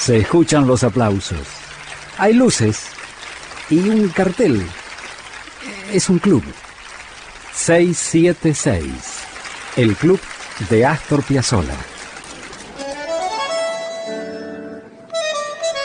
Se 0.00 0.16
escuchan 0.16 0.66
los 0.66 0.82
aplausos. 0.82 1.46
Hay 2.16 2.32
luces 2.32 2.86
y 3.68 3.86
un 3.86 4.08
cartel. 4.08 4.62
Es 5.92 6.08
un 6.08 6.18
club. 6.18 6.42
676. 7.52 8.82
El 9.76 9.94
club 9.96 10.18
de 10.70 10.86
Astor 10.86 11.22
Piazzolla. 11.22 11.76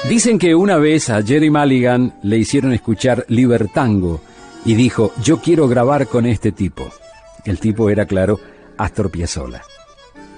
Dicen 0.07 0.39
que 0.39 0.55
una 0.55 0.77
vez 0.77 1.09
a 1.09 1.21
Jerry 1.21 1.49
Mulligan 1.49 2.17
le 2.23 2.37
hicieron 2.37 2.71
escuchar 2.71 3.25
Libertango 3.27 4.21
y 4.63 4.75
dijo, 4.75 5.11
yo 5.21 5.41
quiero 5.41 5.67
grabar 5.67 6.07
con 6.07 6.25
este 6.25 6.53
tipo. 6.53 6.89
El 7.43 7.59
tipo 7.59 7.89
era, 7.89 8.05
claro, 8.05 8.39
Astor 8.77 9.11
Piazzolla. 9.11 9.61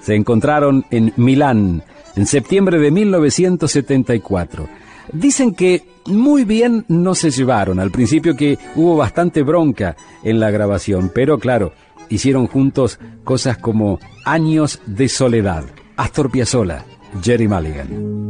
Se 0.01 0.15
encontraron 0.15 0.83
en 0.89 1.13
Milán 1.15 1.83
en 2.17 2.25
septiembre 2.25 2.79
de 2.79 2.91
1974. 2.91 4.67
Dicen 5.13 5.55
que 5.55 5.83
muy 6.05 6.43
bien 6.43 6.83
no 6.89 7.15
se 7.15 7.31
llevaron, 7.31 7.79
al 7.79 7.91
principio 7.91 8.35
que 8.35 8.57
hubo 8.75 8.97
bastante 8.97 9.43
bronca 9.43 9.95
en 10.23 10.39
la 10.39 10.51
grabación, 10.51 11.11
pero 11.13 11.39
claro, 11.39 11.71
hicieron 12.09 12.47
juntos 12.47 12.99
cosas 13.23 13.57
como 13.57 13.99
Años 14.25 14.81
de 14.85 15.07
Soledad, 15.07 15.63
Astor 15.95 16.31
Piazzolla, 16.31 16.83
Jerry 17.21 17.47
Mulligan. 17.47 18.26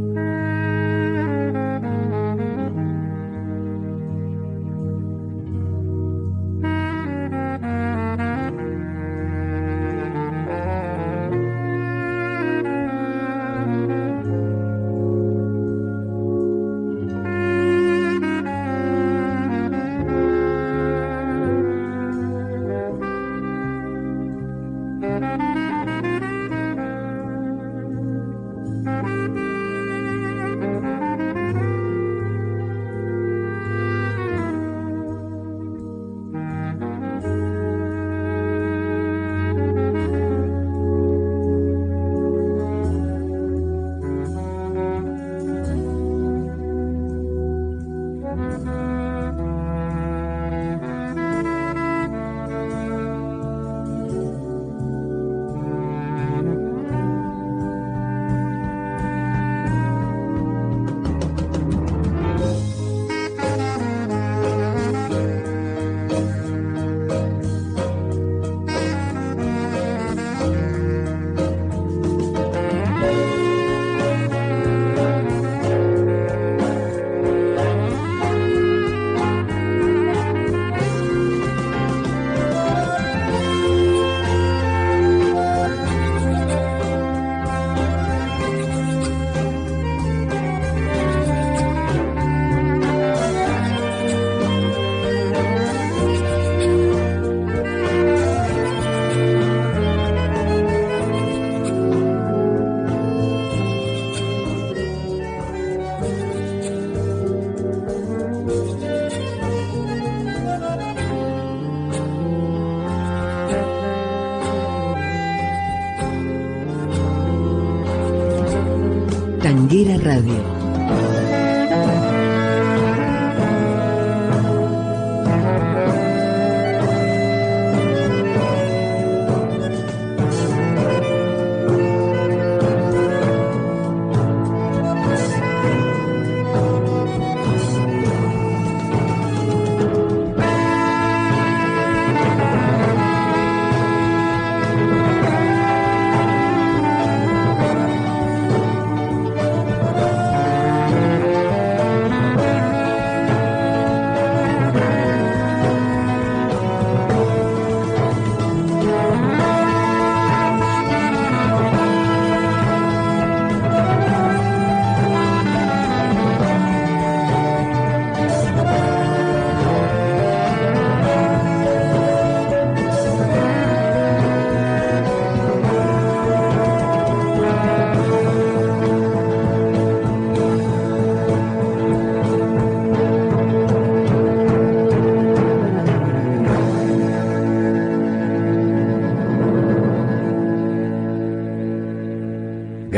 Radio. 119.40 120.57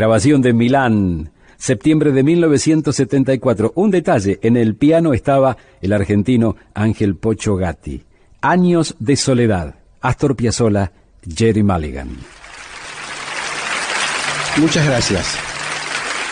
Grabación 0.00 0.40
de 0.40 0.54
Milán, 0.54 1.30
septiembre 1.58 2.10
de 2.12 2.22
1974. 2.22 3.72
Un 3.74 3.90
detalle, 3.90 4.38
en 4.40 4.56
el 4.56 4.74
piano 4.74 5.12
estaba 5.12 5.58
el 5.82 5.92
argentino 5.92 6.56
Ángel 6.72 7.16
Pocho 7.16 7.56
Gatti. 7.56 8.02
Años 8.40 8.96
de 8.98 9.16
soledad. 9.16 9.74
Astor 10.00 10.36
Piazzolla, 10.36 10.90
Jerry 11.36 11.62
Mulligan. 11.62 12.16
Muchas 14.56 14.86
gracias. 14.86 15.36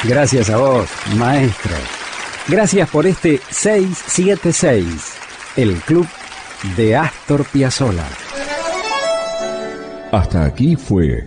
Gracias 0.04 0.48
a 0.48 0.56
vos, 0.56 0.88
maestro. 1.18 1.76
Gracias 2.48 2.88
por 2.88 3.06
este 3.06 3.38
676, 3.50 4.86
el 5.56 5.74
club 5.82 6.06
de 6.74 6.96
Astor 6.96 7.44
Piazzolla. 7.44 8.06
Hasta 10.10 10.46
aquí 10.46 10.74
fue 10.74 11.26